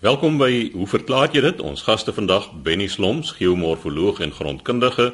[0.00, 1.58] Welkom by Hoe verklaar jy dit?
[1.60, 5.10] Ons gaste vandag Benny Sloms, geomorfoloog en grondkundige,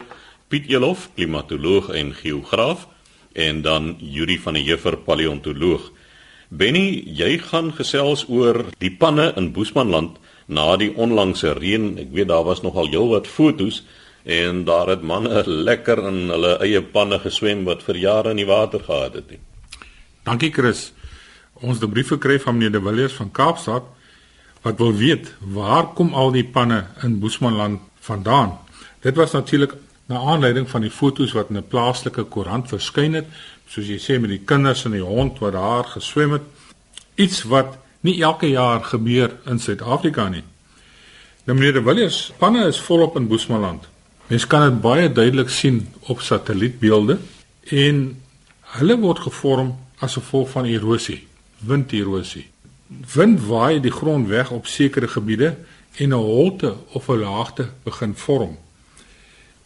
[0.46, 2.84] Piet Elof, klimatoloog en geograaf,
[3.34, 5.88] en dan Yuri van der Heever, paleontoloog.
[6.54, 11.96] Benny, jy gaan gesels oor die panne in Boesmanland na die onlangse reën.
[12.04, 13.82] Ek weet daar was nogal heelwat fotos
[14.22, 18.46] en daar het manne lekker in hulle eie panne geswem wat vir jare in die
[18.46, 19.34] water gehad het.
[20.22, 20.92] Dankie Chris.
[21.58, 23.95] Ons het 'n brief gekry van meneer De Villiers van Kaapstad
[24.66, 28.56] wat wil weet waar kom al die panne in Boesmanland vandaan.
[29.00, 29.76] Dit was natuurlik
[30.10, 33.26] na aanleiding van die fotos wat in 'n plaaslike koerant verskyn het,
[33.66, 36.42] soos jy sê met die kinders en die hond wat daar geswem het.
[37.14, 40.44] Iets wat nie elke jaar gebeur in Suid-Afrika nie.
[41.44, 43.88] Nou meneer De Villiers, panne is volop in Boesmanland.
[44.26, 47.18] Mens kan dit baie duidelik sien op satellietbeelde
[47.62, 48.22] en
[48.60, 51.26] hulle word gevorm as gevolg van erosie,
[51.58, 52.46] winderosie.
[52.86, 55.56] Wind waai die grond weg op sekere gebiede
[55.96, 58.58] en 'n holte of 'n laagte begin vorm.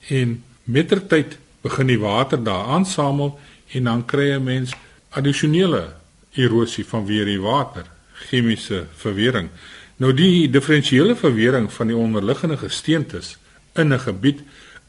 [0.09, 3.39] En mettertyd begin die water daar aansamel
[3.73, 4.73] en dan kry 'n mens
[5.09, 5.93] addisionele
[6.31, 9.49] erosie van weer die water, chemiese verwering.
[9.97, 13.37] Nou die diferensiële verwering van die onderliggende gesteentes
[13.73, 14.41] in 'n gebied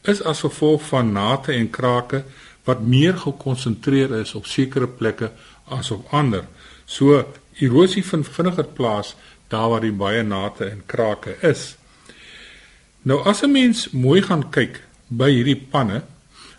[0.02, 2.24] is as gevolg van nate en krake
[2.64, 5.30] wat meer gekonsentreer is op sekere plekke
[5.64, 6.44] as op ander.
[6.84, 7.26] So
[7.60, 9.14] erosie vind vinniger plaas
[9.48, 11.76] daar waar die baie nate en krake is.
[13.02, 16.02] Nou as 'n mens mooi gaan kyk by hierdie panne,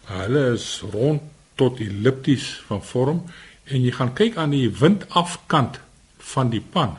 [0.05, 1.21] hulle is rond
[1.55, 3.23] tot ellipties van vorm
[3.63, 5.79] en jy gaan kyk aan die windafkant
[6.17, 6.97] van die pan.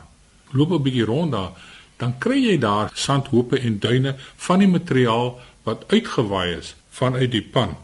[0.51, 1.51] Loop 'n bietjie rond daar,
[1.97, 7.41] dan kry jy daar sandhope en duine van die materiaal wat uitgewaai is vanuit die
[7.41, 7.75] pan.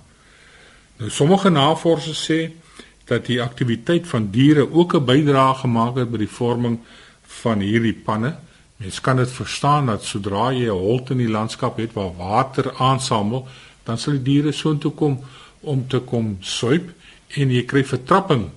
[0.97, 2.51] Nou sommige navorsers sê
[3.11, 6.79] dat die aktiwiteit van diere ook 'n bydrae gemaak het by die vorming
[7.43, 8.35] van hierdie panne.
[8.77, 12.73] Mens kan dit verstaan dat sodra jy 'n holte in die landskap het waar water
[12.77, 13.47] aansamel,
[13.83, 15.19] dan sal die diere soontoe kom
[15.59, 16.89] om te kom suip
[17.27, 18.49] en jy kry vertrapping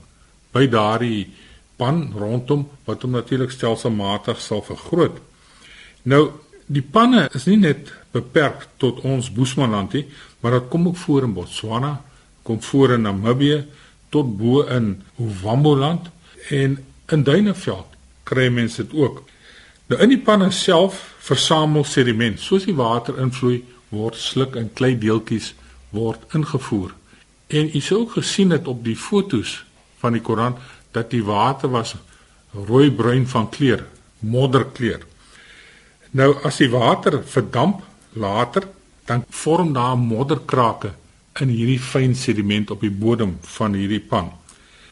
[0.52, 1.32] by daardie
[1.76, 5.18] pan rondom wat hom natuurlik stelselmatig sal vergroot.
[6.02, 6.30] Nou,
[6.66, 10.06] die panne is nie net beperk tot ons Boesmanland nie,
[10.40, 12.02] maar dit kom ook voor in Botswana,
[12.42, 13.64] kom voor in Namibië,
[14.14, 15.02] tot bo in
[15.42, 16.08] Wamboland
[16.48, 16.78] en
[17.10, 17.90] in Duineveld
[18.24, 19.22] kry mense dit ook.
[19.90, 22.40] Nou in die panne self versamel sediment.
[22.40, 25.52] Soos die water invloei, word sluk en klei deeltjies
[25.94, 26.94] word ingevoer.
[27.52, 29.60] En u sou gesien het op die fotos
[30.00, 30.56] van die Koran
[30.96, 31.94] dat die water was
[32.54, 33.84] rooi-bruin van kleur,
[34.18, 35.04] modderkleur.
[36.14, 37.82] Nou as die water verdamp
[38.14, 38.68] later,
[39.04, 40.94] dan vorm daar modderkrake
[41.40, 44.30] in hierdie fyn sediment op die bodem van hierdie pan.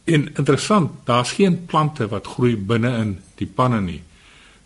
[0.04, 4.00] En interessant, daar's geen plante wat groei binne in die panne nie.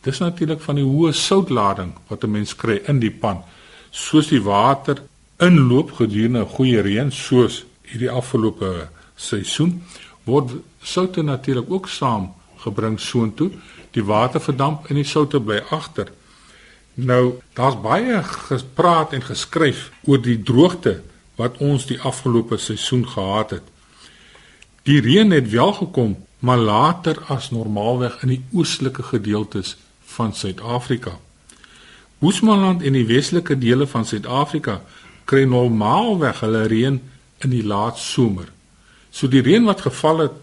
[0.06, 3.42] Dis natuurlik van die hoë soutlading wat 'n mens kry in die pan.
[3.90, 5.02] Soos die water
[5.38, 9.82] inloop gedurende 'n goeie reën soos hierdie afgelope seisoen,
[10.24, 10.50] word
[10.82, 13.50] soutte natuurlik ook saam gebring soontoe.
[13.90, 16.08] Die water verdamp en die soutte bly agter.
[16.94, 21.02] Nou, daar's baie gepraat en geskryf oor die droogte
[21.36, 23.66] wat ons die afgelope seisoen gehad het.
[24.82, 29.76] Die reën het wel gekom, maar later as normaalweg in die oostelike gedeeltes
[30.16, 31.18] van Suid-Afrika.
[32.18, 34.80] Boesmanland en die westelike dele van Suid-Afrika
[35.24, 37.00] kry normaalweg hulle reën
[37.44, 38.48] in die laat somer.
[39.10, 40.36] So die reën wat geval het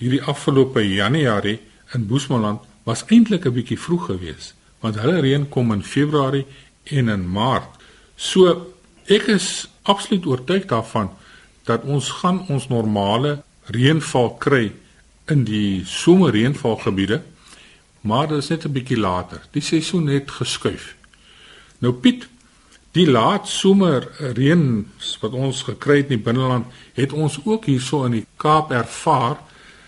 [0.00, 1.60] hierdie afgelope Januarie
[1.94, 6.46] in Boesmanland was eintlik 'n bietjie vroeg geweest, want hulle reën kom in Februarie
[6.84, 7.70] en in Maart.
[8.16, 8.74] So
[9.06, 11.10] ek is absoluut oortuig daarvan
[11.64, 13.42] dat ons gaan ons normale
[13.72, 14.72] reënval kry
[15.32, 17.22] in die somerreënvalgebiede,
[18.04, 19.40] maar dit is net 'n bietjie later.
[19.50, 20.94] Die seisoen het geskuif.
[21.78, 22.28] Nou Piet,
[22.92, 24.90] die laat somer reën
[25.20, 29.36] wat ons gekry het in die binneland, het ons ook hierso in die Kaap ervaar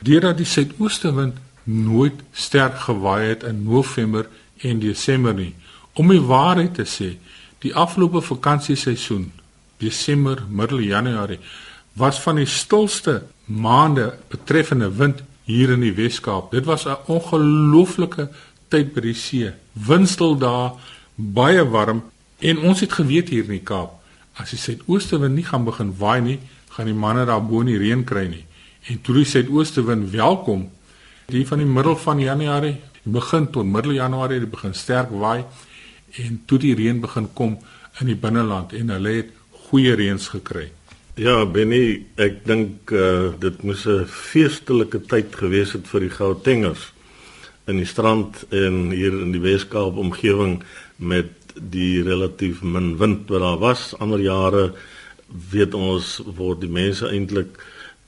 [0.00, 4.28] deurdat die suidoostewind nooit sterk gewaai het in November
[4.62, 5.54] en Desember nie.
[5.92, 7.16] Om die waarheid te sê,
[7.66, 9.30] die afgelope vakansieseisoen
[9.82, 11.40] Desember, middel Januarie
[11.96, 16.50] was van die stilste maande betreffende wind hier in die Wes-Kaap.
[16.52, 18.28] Dit was 'n ongelooflike
[18.68, 19.52] tyd by die see.
[19.72, 20.72] Windstil daar,
[21.14, 22.02] baie warm
[22.38, 23.92] en ons het geweet hier in die Kaap,
[24.34, 28.04] as die suidoostewind nie gaan begin waai nie, gaan die manne daar bo nie reën
[28.04, 28.44] kry nie.
[28.88, 30.70] En toe die suidoostewind welkom,
[31.26, 35.44] die van die middel van Januarie, begin tot middel Januarie, dit begin sterk waai
[36.24, 37.58] en toe die reën begin kom
[38.00, 39.30] in die binneland en hulle het
[39.68, 40.70] goeie reëns gekry.
[41.16, 46.92] Ja, Benny, ek dink uh, dit moes 'n feestelike tyd gewees het vir die Gautengers.
[47.66, 50.60] in die strand en hier in die Weskaap omgewing
[51.02, 53.88] met die relatief min wind wat daar was.
[53.98, 54.68] Ander jare
[55.50, 57.58] weet ons word die mense eintlik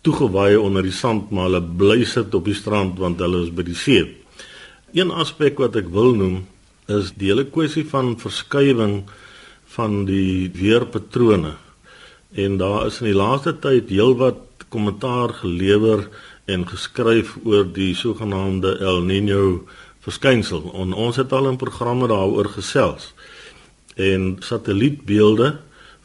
[0.07, 3.67] toegewy onder die sand maar hulle bly sit op die strand want hulle is by
[3.67, 4.05] die see.
[4.95, 6.39] Een aspek wat ek wil noem
[6.89, 9.03] is die hele kwessie van verskywing
[9.75, 11.53] van die weerpatrone.
[12.33, 16.07] En daar is in die laaste tyd heelwat kommentaar gelewer
[16.49, 19.69] en geskryf oor die sogenaamde El Niño
[20.05, 20.65] verskynsel.
[20.81, 23.13] En ons het al in programme daaroor gesels.
[23.97, 25.59] En satellietbeelde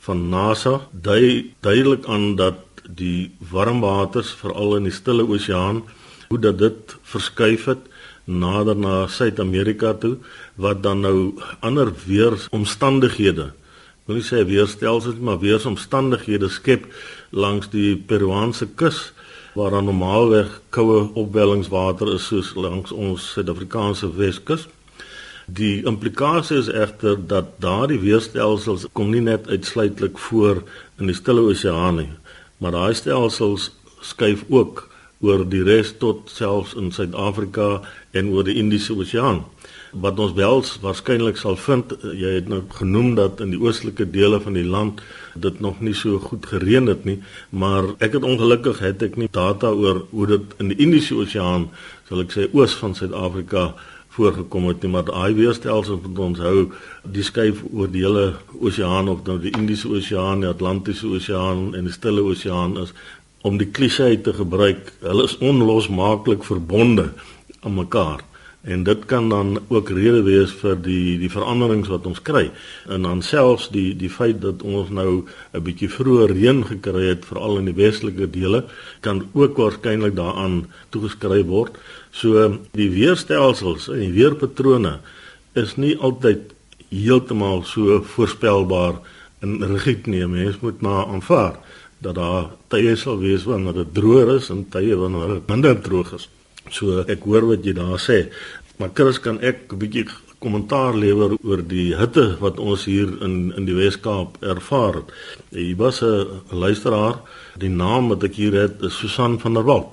[0.03, 5.83] van NASA dui duidelik aan dat die warmwaters veral in die Stille Oseaan
[6.27, 7.88] hoe dat dit verskuif het
[8.25, 10.17] nader na Suid-Amerika toe
[10.55, 13.51] wat dan nou ander weeromstandighede
[14.05, 16.87] wil nie sê weerstelsels maar weeromstandighede skep
[17.31, 19.11] langs die Peruaanse kus
[19.55, 24.65] waar dan normaalweg koue opwellingswater is soos langs ons Suid-Afrikaanse Weskus.
[25.45, 30.63] Die implikasie is egter dat daardie weerstelsels kom nie net uitsluitlik voor
[30.99, 32.09] in die Stille Oseaan nie,
[32.57, 33.69] maar daai stelsels
[34.01, 34.87] skuif ook
[35.23, 37.81] oor die res tot selfs in Suid-Afrika
[38.11, 39.43] en oor die Indiese Oseaan.
[40.03, 44.41] Wat ons wel waarskynlik sal vind, jy het nou genoem dat in die oostelike dele
[44.43, 45.01] van die land
[45.39, 49.29] dit nog nie so goed gereën het nie, maar ek het ongelukkig het ek nie
[49.31, 51.69] data oor hoe dit in die Indiese Oseaan,
[52.09, 53.71] sal ek sê oos van Suid-Afrika
[54.13, 56.67] voorgekom het nie, maar daai weerstelsels wat ons hou,
[57.15, 58.25] die skuif oor die hele
[58.61, 62.93] oseaan of nou die Indiese Oseaan, die Atlantiese Oseaan en die Stille Oseaan is
[63.43, 67.11] om die klisee te gebruik, hulle is onlosmaaklik verbonde
[67.63, 68.23] aan mekaar.
[68.63, 72.45] En dit kan dan ook rede wees vir die die veranderings wat ons kry.
[72.87, 77.25] En dan selfs die die feit dat ons nou 'n bietjie vroeër reën gekry het
[77.25, 78.63] veral in die westelike dele
[79.01, 81.75] kan ook waarskynlik daaraan toegeskryf word.
[82.11, 84.99] So die weerstelsels en die weerpatrone
[85.53, 86.55] is nie altyd
[86.89, 88.95] heeltemal so voorspelbaar
[89.39, 90.27] en rigied nie.
[90.27, 91.59] Mens moet maar aanvaar
[92.03, 96.13] dat daar tye sal wees wanneer dit droër is en tye wanneer dit minder droog
[96.19, 96.29] is
[96.71, 98.29] So ek hoor wat jy daar sê.
[98.79, 100.07] Maar Chris kan ek 'n bietjie
[100.39, 105.07] kommentaar lewer oor die hitte wat ons hier in in die Wes-Kaap ervaar het.
[105.51, 107.19] Hier was 'n luisteraar,
[107.57, 109.88] die naam wat ek hier het is Susan van der Walt.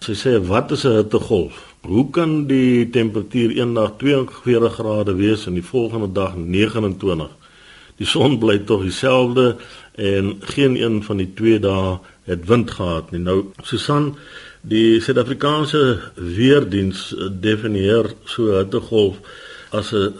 [0.00, 1.74] Sy sê wat is 'n hittegolf?
[1.82, 7.30] Hoe kan die temperatuur eendag 42 grade wees en die volgende dag 29?
[7.96, 9.56] Die son bly tog dieselfde
[9.94, 13.20] en geen een van die twee dae het wind gehad nie.
[13.20, 14.14] Nou Susan
[14.64, 15.80] Die Suid-Afrikaanse
[16.16, 17.10] weerdiens
[17.44, 19.16] definieer so 'n hittegolf
[19.70, 20.14] as 'n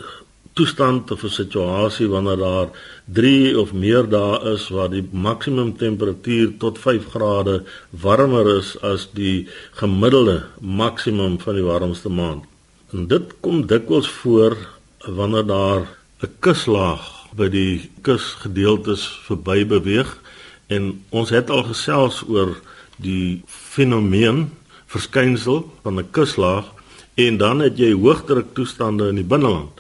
[0.53, 2.69] toestand of 'n situasie wanneer daar
[3.05, 9.09] 3 of meer dae is waar die maksimum temperatuur tot 5 grade warmer is as
[9.13, 9.49] die
[9.81, 12.45] gemiddelde maksimum van die warmste maand.
[12.93, 14.57] En dit kom dikwels voor
[14.99, 15.83] wanneer daar
[16.21, 20.11] 'n kuslaag by die kusgedeeltes verby beweeg
[20.73, 22.55] en ons het al gesels oor
[23.03, 24.51] die fenomeen
[24.87, 26.71] verskynsel van 'n kuslaag
[27.15, 29.71] en dan het jy hoëdruk toestande in die binneland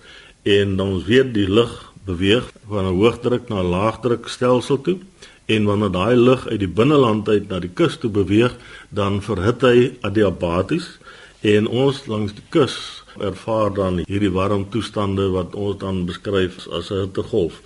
[0.43, 4.99] en dan weet die lug beweeg van 'n hoëdruk na 'n laagdruk stelsel toe
[5.47, 8.57] en wanneer daai lug uit die binneland uit na die kus toe beweeg
[8.89, 10.99] dan verhit hy adiabaties
[11.41, 16.91] en ons langs die kus ervaar dan hierdie warm toestande wat ons dan beskryf as
[16.91, 17.61] 'n hittegolf.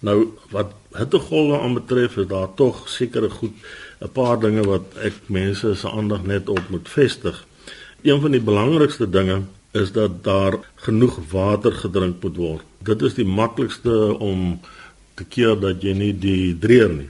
[0.00, 0.18] Nou
[0.50, 3.54] wat hittegolwe aanbetref is daar tog sekere goed
[4.00, 7.46] 'n paar dinge wat ek mense se aandag net op moet vestig.
[8.02, 9.42] Een van die belangrikste dinge
[9.72, 12.64] is dat daar genoeg water gedrink moet word.
[12.78, 14.60] Dit is die maklikste om
[15.14, 17.08] te keer dat jy nie dehydreer nie.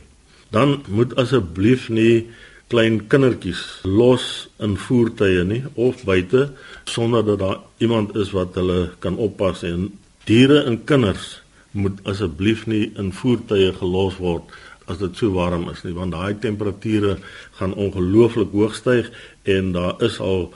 [0.51, 2.27] Dan moet asseblief nie
[2.75, 4.23] klein kindertjies los
[4.65, 6.49] in voertuie nie of buite
[6.91, 9.85] sonder dat daar iemand is wat hulle kan oppas en
[10.27, 11.29] diere en kinders
[11.71, 14.51] moet asseblief nie in voertuie gelos word
[14.91, 17.15] as dit so warm is nie want daai temperature
[17.61, 19.13] gaan ongelooflik hoog styg
[19.55, 20.49] en daar is al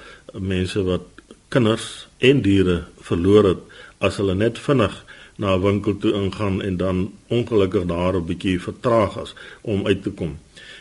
[0.55, 1.07] mense wat
[1.55, 1.87] kinders
[2.19, 2.81] en diere
[3.13, 3.79] verloor het
[4.11, 4.99] as hulle net vinnig
[5.39, 6.99] na 'n winkel toe ingaan en dan
[7.29, 10.39] ongelukkig daar 'n bietjie vertraag as om uit te kom.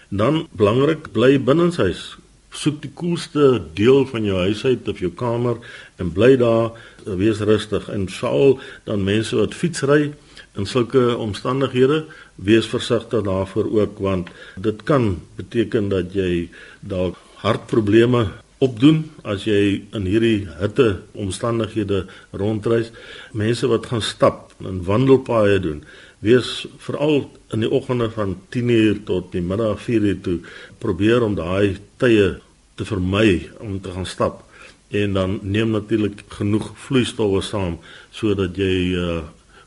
[0.10, 2.16] Dan belangrik bly binnenshuis.
[2.52, 5.60] Soek die koelste deel van jou huis uit of jou kamer
[6.00, 6.72] en bly daar,
[7.16, 10.14] wees rustig en sal dan mense wat fietsry
[10.58, 16.50] in sulke omstandighede wees versigtig daarvoor ook want dit kan beteken dat jy
[16.82, 18.26] dalk hartprobleme
[18.64, 22.90] opdoen as jy in hierdie hitte omstandighede rondreis
[23.38, 25.84] mense wat gaan stap en wandelpaaie doen
[26.20, 30.40] wees veral in die oggende van 10:00 tot die middag 4:00 toe
[30.78, 32.40] probeer om daai tye
[32.76, 34.44] te vermy om te gaan stap
[34.90, 37.80] en dan neem natuurlik genoeg vloeistowwe saam
[38.12, 39.24] sodat jy uh,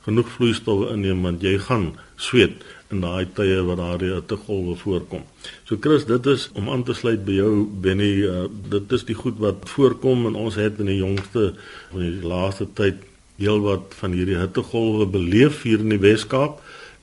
[0.06, 5.22] genoeg vloeistowwe inneem want jy gaan sweet in daai tye wat daar hittegolwe voorkom.
[5.64, 7.52] So Chris, dit is om aan te sluit by jou
[7.84, 11.52] Benny, uh, dit is die goed wat voorkom en ons het in die jongste
[11.92, 13.04] van die laaste tyd
[13.40, 16.60] heelwat van hierdie hittegolwe beleef hier in die Wes-Kaap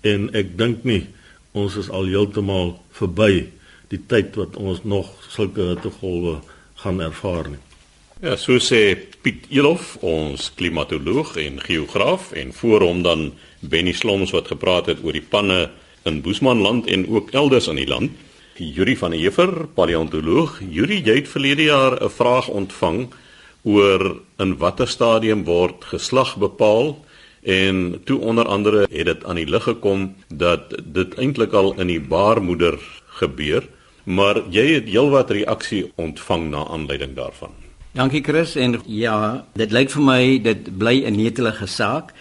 [0.07, 1.03] en ek dink nie
[1.57, 3.47] ons is al heeltemal verby
[3.91, 6.39] die tyd wat ons nog sulke hittegolwe
[6.83, 7.63] gaan ervaar nie.
[8.21, 13.27] Ja, so sê Piet Elof, ons klimatoloog en geograaf en voor hom dan
[13.61, 15.67] Benny Sloms wat gepraat het oor die panne
[16.07, 18.15] in Boesmanland en ook elders in die land.
[18.57, 20.57] Yuri van der Heever, paleontoloog.
[20.65, 23.07] Yuri, jy het verlede jaar 'n vraag ontvang
[23.63, 26.97] oor in watter stadium word geslag bepaal
[27.41, 31.87] en toe onder andere het dit aan die lig gekom dat dit eintlik al in
[31.87, 32.79] die baarmoeder
[33.19, 33.67] gebeur,
[34.03, 37.55] maar jy het heelwat reaksie ontvang na aanleiding daarvan.
[37.97, 42.13] Dankie Chris en ja, dit lyk vir my dit bly 'n netelige saak.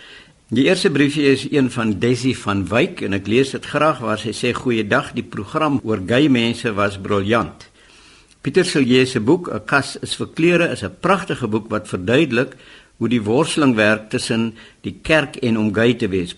[0.49, 4.19] Die eerste briefie is een van Desi van Wyk en ek lees dit graag waar
[4.19, 7.67] sy sê goeiedag die program oor gay mense was briljant.
[8.47, 12.55] Pieter Silje se boek 'n kas is vir klere is 'n pragtige boek wat verduidelik
[12.99, 16.37] hoe die worsteling werk tussen die kerk en om gay te wees.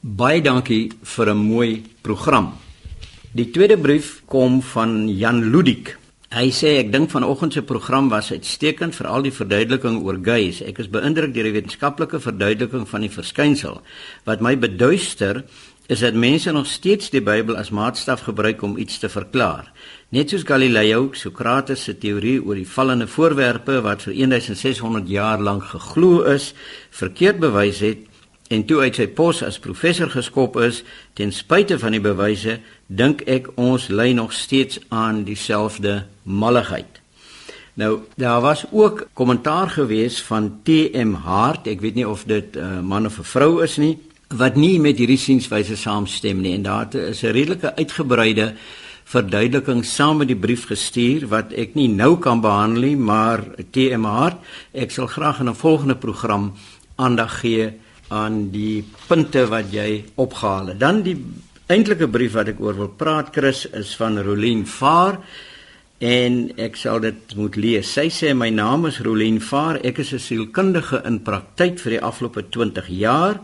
[0.00, 2.54] Baie dankie vir 'n mooi program.
[3.34, 5.98] Die tweede brief kom van Jan Ludik.
[6.30, 10.62] Hy sê ek dink vanoggend se program was uitstekend vir al die verduideliking oor gays.
[10.62, 13.82] Ek is beïndruk deur die wetenskaplike verduideliking van die verskynsel.
[14.24, 15.44] Wat my beduister
[15.86, 19.72] is dat mense nog steeds die Bybel as maatstaf gebruik om iets te verklaar.
[20.14, 25.64] Net soos Galileo Sokrates se teorie oor die vallende voorwerpe wat vir 1600 jaar lank
[25.72, 26.52] geglo is,
[26.94, 28.04] verkeerd bewys het
[28.54, 30.84] en toe uit sy pos as professor geskop is
[31.18, 37.02] ten spyte van die bewyse dink ek ons lê nog steeds aan dieselfde malligheid.
[37.74, 42.62] Nou daar was ook kommentaar gewees van TM Hart, ek weet nie of dit 'n
[42.62, 43.98] uh, man of 'n vrou is nie,
[44.30, 48.54] wat nie met hierdie sienswyse saamstem nie en daar is 'n redelike uitgebreide
[49.14, 53.44] verduideliking saam met die brief gestuur wat ek nie nou kan behandel nie, maar
[53.74, 54.40] TM Hart,
[54.74, 56.52] ek sal graag in 'n volgende program
[56.96, 57.72] aandag gee
[58.08, 60.80] aan die punte wat jy opgehaal het.
[60.80, 61.16] Dan die
[61.66, 65.20] eintlike brief wat ek oor wil praat Chris is van Rolien Vaar
[65.98, 67.88] en ek sal dit moet lees.
[67.88, 69.80] Sy sê my naam is Rolien Vaar.
[69.84, 73.40] Ek is 'n sielkundige in praktyk vir die afgelope 20 jaar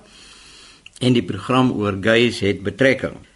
[1.00, 3.29] en die program oor gays het betrekking.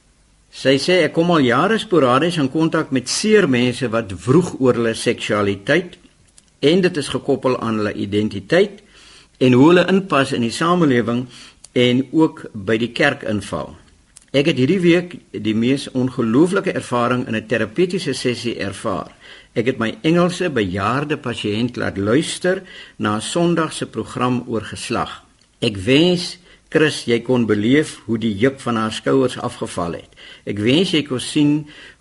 [0.55, 4.77] Sy sê ek kom al jare sporadies in kontak met seer mense wat vroeg oor
[4.79, 5.97] hulle seksualiteit
[6.63, 8.79] en dit is gekoppel aan hulle identiteit
[9.43, 11.25] en hoe hulle inpas in die samelewing
[11.75, 13.75] en ook by die kerk inval.
[14.35, 19.11] Ek het hierdie week die mees ongelooflike ervaring in 'n terapeutiese sessie ervaar.
[19.55, 22.63] Ek het my Engelse bejaarde pasiënt laat luister
[22.99, 25.23] na 'n Sondag se program oor geslag.
[25.61, 26.39] Ek wens
[26.75, 30.17] Chris, jy kon beleef hoe die juk van haar skouers afgeval het.
[30.43, 31.53] Ek wens jy kon sien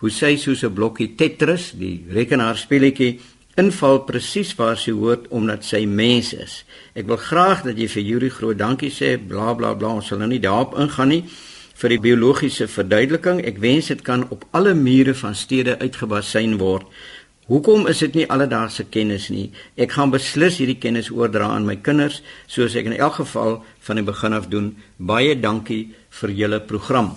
[0.02, 3.20] hoe sy soos 'n blokkie Tetris, die rekenaarspeletjie,
[3.56, 6.64] inval presies waar sy hoort omdat sy mens is.
[6.96, 10.18] Ek wil graag dat jy vir Yuri groot dankie sê, bla bla bla, ons sal
[10.18, 11.24] nou nie daarop ingaan nie
[11.76, 13.46] vir die biologiese verduideliking.
[13.46, 16.88] Ek wens dit kan op alle mure van stede uitgebasyn word.
[17.52, 19.50] Hoekom is dit nie alledaagse kennis nie?
[19.76, 24.00] Ek gaan beslis hierdie kennis oordra aan my kinders, soos ek in elk geval van
[24.00, 24.70] die begin af doen.
[24.96, 25.90] Baie dankie
[26.22, 27.12] vir julle program.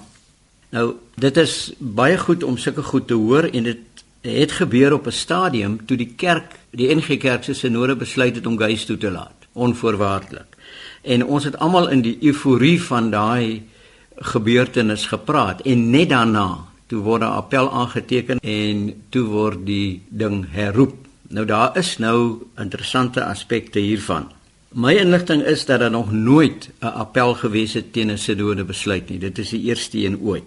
[0.75, 5.06] Nou, dit is baie goed om sulke goed te hoor en dit het gebeur op
[5.06, 8.99] 'n stadium toe die kerk, die NG Kerk se sinode besluit het om gees toe
[8.99, 10.56] te laat, onvoorwaardelik.
[11.02, 13.62] En ons het almal in die euforie van daai
[14.16, 20.47] gebeurtenis gepraat en net daarna toe word 'n appel aangeteken en toe word die ding
[20.50, 20.95] herroep.
[21.28, 24.33] Nou daar is nou interessante aspekte hiervan.
[24.73, 29.09] My inligting is dat daar nog nooit 'n appel gewees het teen 'n sinode besluit
[29.09, 29.19] nie.
[29.19, 30.45] Dit is die eerste een ooit.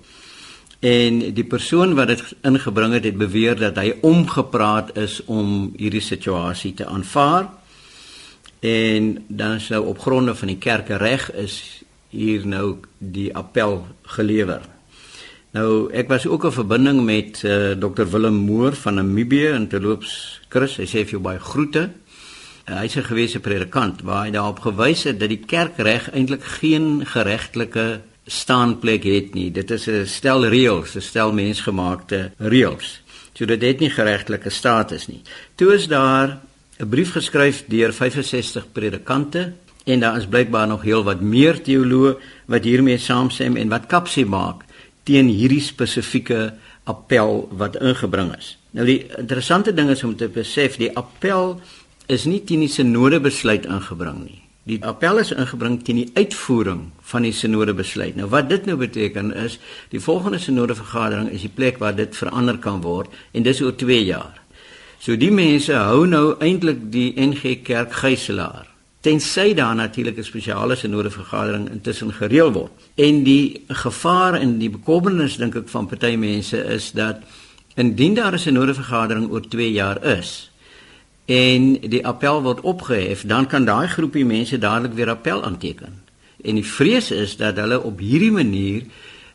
[0.79, 6.01] En die persoon wat dit ingebring het, het beweer dat hy omgepraat is om hierdie
[6.01, 7.50] situasie te aanvaar.
[8.60, 14.62] En dan is nou op gronde van die kerkereg is hier nou die appel gelewer.
[15.51, 19.68] Nou ek was ook 'n verbinding met uh, eh, Dr Willem Moore van Namibië in
[19.68, 21.89] Terloops Chris, hy sê vir jou baie groete.
[22.70, 27.06] Uh, Hy's 'n gewese predikant waar hy daarop gewys het dat die kerkreg eintlik geen
[27.06, 29.51] geregtelike staanplek het nie.
[29.51, 33.01] Dit is 'n stel reëls, 'n stel mensgemaakte reëls.
[33.34, 35.22] So dit het nie geregtelike status nie.
[35.56, 36.39] Toe is daar
[36.79, 39.53] 'n brief geskryf deur 65 predikante
[39.86, 44.25] en daar is blykbaar nog heel wat meer teoloë wat hiermee saamstem en wat kapsie
[44.25, 44.68] maak
[45.10, 46.51] teen hierdie spesifieke
[46.89, 48.54] appel wat ingebring is.
[48.78, 51.58] Nou die interessante ding is om te besef die appel
[52.10, 54.42] is nie teen die sinode besluit ingebring nie.
[54.70, 58.18] Die appel is ingebring teen die uitvoering van die sinode besluit.
[58.20, 59.58] Nou wat dit nou beteken is,
[59.89, 63.74] die volgende sinode vergadering is die plek waar dit verander kan word en dis oor
[63.74, 64.38] 2 jaar.
[65.01, 68.68] So die mense hou nou eintlik die NG Kerk gijslaar
[69.01, 72.72] tensy daar natuurlik 'n spesiale sinode vergadering intussen gereël word.
[72.96, 77.18] En die gevaar en die bekommernis dink ek van party mense is dat
[77.75, 80.50] indien daar 'n sinode vergadering oor 2 jaar is,
[81.29, 86.01] en die appel word opgehef, dan kan daai groepie mense dadelik weer appel aanteken.
[86.41, 88.84] En die vrees is dat hulle op hierdie manier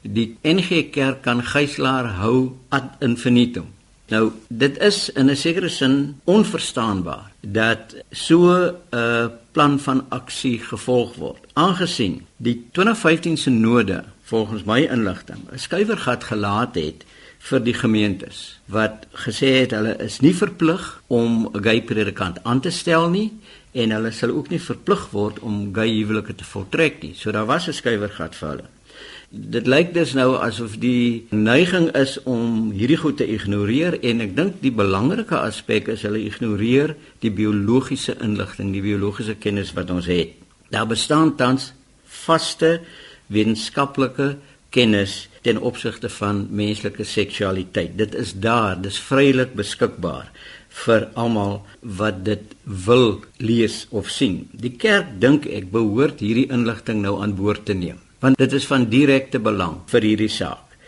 [0.02, 3.70] die NG Kerk kan gijslaar hou ad infinitum.
[4.12, 8.38] Nou, dit is in 'n sekere sin onverstaanbaar dat so
[8.90, 11.40] 'n plan van aksie gevolg word.
[11.52, 17.04] Aangesien die 2015 sinode volgens my inligting 'n skuiwergat gelaat het
[17.38, 22.60] vir die gemeentes wat gesê het hulle is nie verplig om 'n gay predikant aan
[22.60, 23.32] te stel nie
[23.72, 27.14] en hulle sal ook nie verplig word om gay huwelike te voltrek nie.
[27.14, 28.68] So daar was 'n skuiwergat vir hulle.
[29.34, 34.36] Dit lyk dus nou asof die neiging is om hierdie goed te ignoreer en ek
[34.36, 40.06] dink die belangrike aspek is hulle ignoreer die biologiese inligting, die biologiese kennis wat ons
[40.06, 40.36] het.
[40.70, 41.72] Daar bestaan tans
[42.06, 42.78] vaste
[43.26, 44.36] wetenskaplike
[44.70, 47.98] kennis ten opsigte van menslike seksualiteit.
[47.98, 50.30] Dit is daar, dis vrylik beskikbaar
[50.84, 51.60] vir almal
[51.98, 52.54] wat dit
[52.86, 54.44] wil lees of sien.
[54.52, 58.66] Die kerk dink ek behoort hierdie inligting nou aan boord te neem, want dit is
[58.70, 60.78] van direkte belang vir hierdie saak.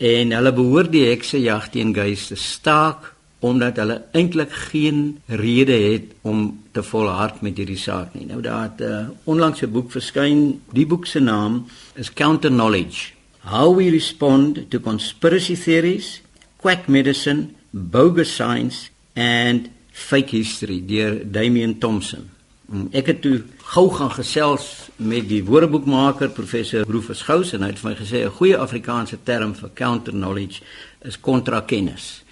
[0.00, 6.42] En hulle behoort die heksejag teen geeste staak omdat hulle eintlik geen rede het om
[6.76, 8.26] te volhard met hierdie saak nie.
[8.28, 10.60] Nou daar het 'n uh, onlangse boek verskyn.
[10.72, 16.20] Die boek se naam is Counter Knowledge How we respond to conspiracy theories,
[16.58, 22.30] quack medicine, bogus science and fake history deur Damian Thompson.
[22.70, 23.40] Mm, ek het toe
[23.72, 24.64] gou gaan gesels
[25.02, 29.18] met die woordeboekmaker professor Rufus Gous en hy het vir my gesê 'n goeie Afrikaanse
[29.24, 30.62] term vir counter knowledge
[31.02, 32.22] is kontrakennis.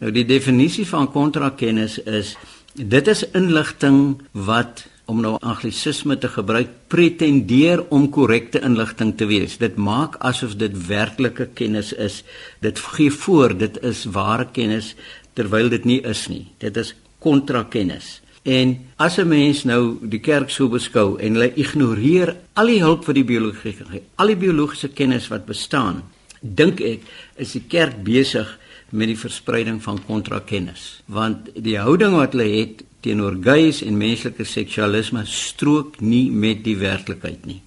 [0.00, 2.36] Nou die definisie van kontrakennis is
[2.74, 9.58] dit is inligting wat om nou anglisisme te gebruik pretendeer om korrekte inligting te wees.
[9.58, 12.22] Dit maak asof dit werklike kennis is.
[12.60, 14.94] Dit gee voor dit is ware kennis
[15.34, 16.46] terwyl dit nie is nie.
[16.58, 18.23] Dit is kontrakennis.
[18.44, 23.04] En as 'n mens nou die kerk so beskou en hulle ignoreer al die hulp
[23.04, 23.76] wat die biologie
[24.16, 26.02] al die biologiese kennis wat bestaan,
[26.40, 27.00] dink ek
[27.36, 28.58] is die kerk besig
[28.90, 31.02] met die verspreiding van kontrakennis.
[31.06, 36.76] Want die houding wat hulle het teenoor gays en menslike seksualisme strook nie met die
[36.76, 37.62] werklikheid nie.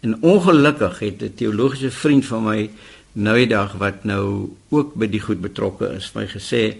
[0.00, 2.70] En ongelukkig het 'n teologiese vriend van my
[3.12, 6.76] nou die dag wat nou ook by die goed betrokke is, my gesê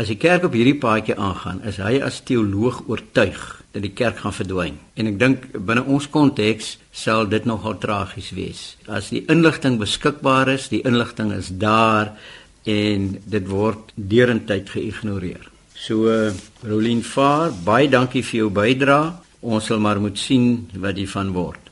[0.00, 3.40] as die kerk op hierdie paadjie aangaan, is hy as teoloog oortuig
[3.74, 4.78] dat die kerk gaan verdwyn.
[4.96, 8.62] En ek dink binne ons konteks sal dit nogal tragies wees.
[8.88, 12.14] As die inligting beskikbaar is, die inligting is daar
[12.64, 15.44] en dit word deurentyd geïgnoreer.
[15.76, 16.08] So
[16.66, 19.12] Rolien Vaar, baie dankie vir jou bydrae.
[19.40, 21.70] Ons sal maar moet sien wat hiervan word.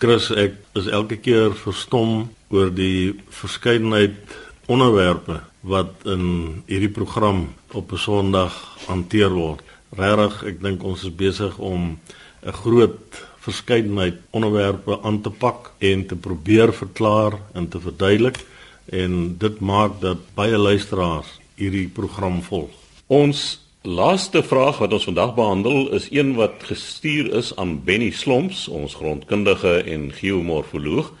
[0.00, 4.18] Chris, ek is elke keer verstom oor die verskeidenheid
[4.66, 8.54] onderwerpe wat in hierdie program op 'n Sondag
[8.86, 9.62] hanteer word.
[9.90, 11.98] Regtig, ek dink ons is besig om
[12.42, 18.38] 'n groot verskeidenheid onderwerpe aan te pak en te probeer verklaar en te verduidelik
[18.86, 22.70] en dit maak dat baie luisteraars hierdie program volg.
[23.06, 28.68] Ons laaste vraag wat ons vandag behandel is een wat gestuur is aan Benny Slomps,
[28.68, 31.12] ons grondkundige en geomorfoloog.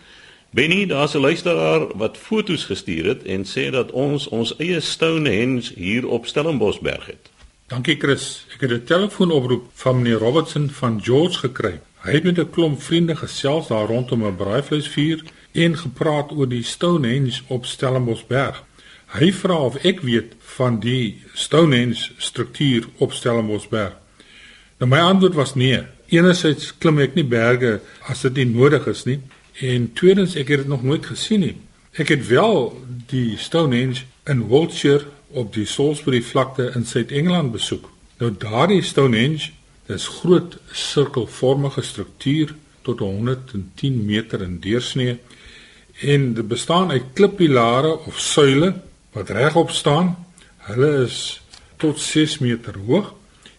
[0.56, 5.72] Benny, daar's 'n luisteraar wat foto's gestuur het en sê dat ons ons eie Stonehenge
[5.74, 7.30] hier op Stellenbosberg het.
[7.66, 8.46] Dankie Chris.
[8.54, 11.80] Ek het 'n telefoonoproep van meneer Robertson van George gekry.
[11.96, 16.62] Hy het met 'n klomp vriende gesels daar rondom 'n braaivleisvuur en gepraat oor die
[16.62, 18.64] Stonehenge op Stellenbosberg.
[19.06, 23.96] Hy vra of ek weet van die Stonehenge struktuur op Stellenboschberg.
[24.78, 25.82] Nou my antwoord was nee.
[26.06, 29.20] Enerzijds klim ek nie berge as dit nie nodig is nie
[29.60, 31.56] en tweedens ek het dit nog nooit gesien nie.
[31.96, 32.74] Ek het wel
[33.08, 37.88] die Stonehenge in Wiltshire op die Salisbury vlakte in Suid-Engeland besoek.
[38.20, 39.50] Nou daardie Stonehenge,
[39.86, 45.18] dis groot sirkelvormige struktuur tot 110 meter in deursnee
[46.00, 48.74] en dit bestaan uit klippilare of suile
[49.12, 50.14] wat regop staan.
[50.68, 51.40] Hulle is
[51.76, 53.14] tot 6 meter hoog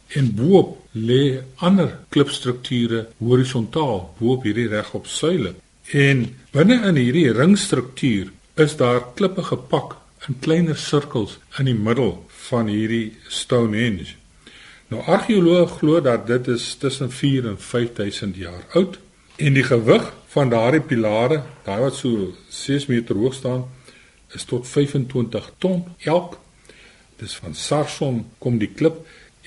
[0.08, 5.56] en bo-op lê ander klipstrukture horisontaal bo-op hierdie regop suile.
[5.88, 9.94] En binne in hierdie ringstruktuur is daar klippe gepak
[10.28, 14.10] in kleiner sirkels in die middel van hierdie Stonehenge.
[14.92, 19.00] Nou argeoloë glo dat dit is tussen 4 en 5000 jaar oud
[19.40, 23.64] en die gewig van daardie pilare, daai wat so 6 meter hoog staan,
[24.36, 26.36] is tot 25 ton elk.
[27.16, 29.06] Dis van Sarson kom die klip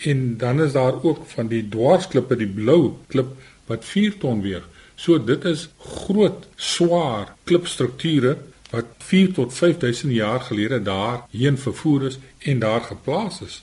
[0.08, 3.36] en dan is daar ook van die dwarsklippe, die blou klip
[3.68, 4.64] wat 4 ton weeg.
[5.00, 8.36] So dit is groot, swaar klipstrukture
[8.70, 13.62] wat 4 tot 5000 jaar gelede daar heen vervoer is en daar geplaas is.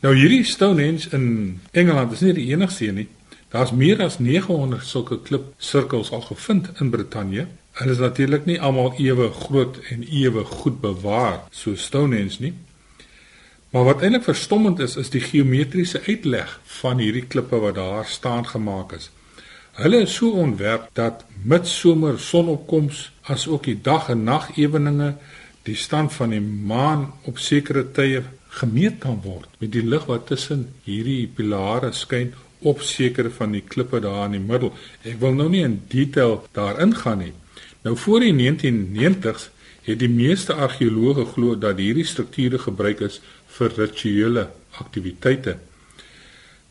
[0.00, 1.26] Nou hierdie Stonehenge in
[1.70, 3.08] Engeland is nie die enigste een nie.
[3.50, 7.46] Daar's meer as 900 sulke klipsirkels al gevind in Brittanje.
[7.80, 12.54] Hulle is natuurlik nie almal ewe groot en ewe goed bewaar so Stonehenge nie.
[13.74, 18.46] Maar wat eintlik verstommend is, is die geometriese uitleg van hierdie klippe wat daar staan
[18.46, 19.10] gemaak is.
[19.76, 25.10] Hulle is so ontwerp dat midsomer sonopkoms as ook die dag en nag eweninge
[25.68, 28.22] die stand van die maan op sekere tye
[28.60, 32.32] gemeet kan word met die lig wat tussen hierdie pilare skyn
[32.72, 34.72] op sekere van die klippe daar in die middel.
[35.04, 37.34] Ek wil nou nie in detail daarin gaan nie.
[37.84, 39.50] Nou voor die 1990s
[39.90, 43.20] het die meeste argeologe glo dat hierdie strukture gebruik is
[43.58, 44.48] vir rituele
[44.80, 45.58] aktiwiteite.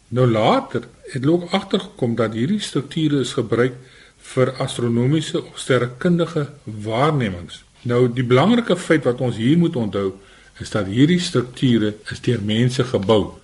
[0.07, 3.77] Nou later het hulle agtergekom dat hierdie strukture is gebruik
[4.33, 7.63] vir astronomiese of sterrekundige waarnemings.
[7.81, 10.13] Nou die belangrike feit wat ons hier moet onthou
[10.61, 13.35] is dat hierdie strukture is deur mense gebou.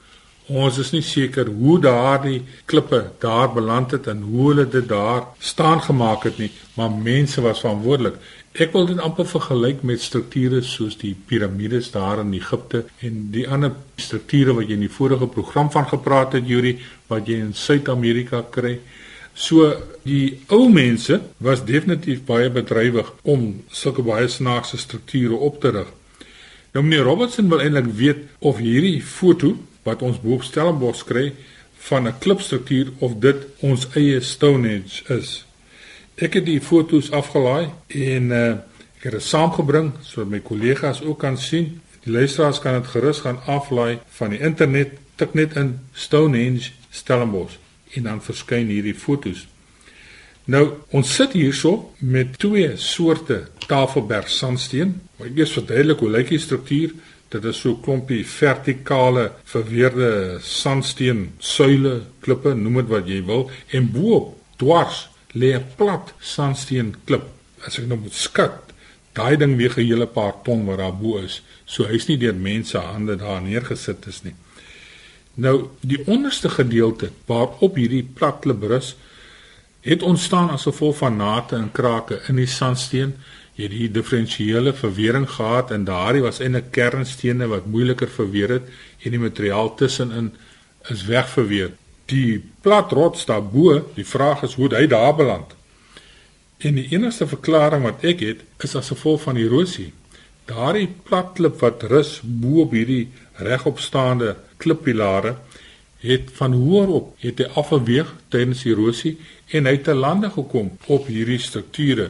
[0.51, 5.29] Ons is nie seker hoe daardie klippe daar beland het en hoe hulle dit daar
[5.39, 8.17] staan gemaak het nie, maar mense was verantwoordelik.
[8.59, 13.45] Ek wil dit amper vergelyk met strukture soos die piramides daar in Egipte en die
[13.47, 16.75] ander strukture wat jy in die vorige program van gepraat het Yuri
[17.07, 18.75] wat jy in Suid-Amerika kry.
[19.31, 19.71] So
[20.03, 25.87] die ou mense was definitief baie bedrywig om sulke baie snaakse strukture op te rig.
[26.75, 31.33] Nou meneer Robertson wil eintlik weet of hierdie foto wat ons bo op Stellenbosch kry
[31.87, 35.45] van 'n klipstruktuur of dit ons eie Stonehenge is.
[36.15, 38.49] Ek het die foto's afgelaai en uh,
[38.97, 41.81] ek het dit saamgebring sodat my kollegas ook kan sien.
[42.03, 47.57] Die luisteraars kan dit gerus gaan aflaai van die internet, tik net in Stonehenge Stellenbosch
[47.93, 49.47] en dan verskyn hierdie foto's.
[50.49, 54.95] Nou, ons sit hierso met twee soorte Tafelberg sandsteen.
[55.21, 56.95] Ek eers verduidelik hoe lyk die struktuur.
[57.31, 63.49] Dit is so 'n klompie vertikale verweerde sandsteen suile, klippe, noem dit wat jy wil,
[63.71, 67.23] en bo-op dwars lê 'n plat sandsteen klip.
[67.65, 68.73] As ek nou moet skat,
[69.13, 71.41] daai ding weeg 'n hele paar ton wat daar bo is.
[71.65, 74.35] So hy's nie deur mense hande daar neergesit is nie.
[75.35, 78.95] Nou, die onderste gedeelte waarop hierdie plat klip rus,
[79.81, 83.15] het ontstaan as gevolg van nate en krake in die sandsteen.
[83.55, 88.71] Jy het die diferensiële verwering gehad en daardie was eintlik kernstene wat moeiliker verweer het
[89.03, 90.31] en die materiaal tussenin
[90.89, 91.73] is wegverweer
[92.11, 95.55] die plat rots daarbo, die vraag is hoe hy daar beland.
[96.61, 99.91] En die enigste verklaring wat ek het, is as gevolg van erosie.
[100.49, 103.07] Daardie plat klip wat rus bo op hierdie
[103.41, 105.37] regopstaande klippilare
[106.01, 109.15] het van hoër op het hy afgeweeg tydens erosie
[109.53, 112.09] en hy het te lande gekom op hierdie strukture.